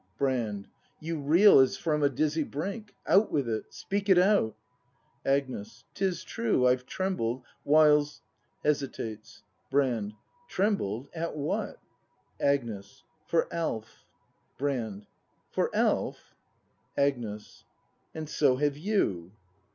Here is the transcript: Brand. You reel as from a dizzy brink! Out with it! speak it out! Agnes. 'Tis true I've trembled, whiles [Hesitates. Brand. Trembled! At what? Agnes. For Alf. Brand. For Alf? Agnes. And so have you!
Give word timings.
Brand. 0.17 0.67
You 0.99 1.19
reel 1.19 1.59
as 1.59 1.77
from 1.77 2.01
a 2.01 2.09
dizzy 2.09 2.41
brink! 2.41 2.95
Out 3.05 3.31
with 3.31 3.47
it! 3.47 3.71
speak 3.71 4.09
it 4.09 4.17
out! 4.17 4.55
Agnes. 5.23 5.83
'Tis 5.93 6.23
true 6.23 6.65
I've 6.65 6.87
trembled, 6.87 7.43
whiles 7.63 8.23
[Hesitates. 8.63 9.43
Brand. 9.69 10.13
Trembled! 10.49 11.07
At 11.13 11.37
what? 11.37 11.79
Agnes. 12.39 13.03
For 13.27 13.47
Alf. 13.53 14.07
Brand. 14.57 15.05
For 15.51 15.69
Alf? 15.71 16.33
Agnes. 16.97 17.63
And 18.15 18.27
so 18.27 18.55
have 18.55 18.75
you! 18.77 19.31